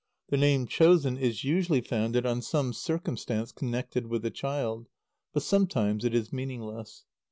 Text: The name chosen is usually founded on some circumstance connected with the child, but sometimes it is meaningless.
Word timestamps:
The 0.29 0.37
name 0.37 0.65
chosen 0.65 1.15
is 1.15 1.43
usually 1.43 1.79
founded 1.79 2.25
on 2.25 2.41
some 2.41 2.73
circumstance 2.73 3.51
connected 3.51 4.07
with 4.07 4.23
the 4.23 4.31
child, 4.31 4.87
but 5.31 5.43
sometimes 5.43 6.03
it 6.03 6.15
is 6.15 6.33
meaningless. 6.33 7.05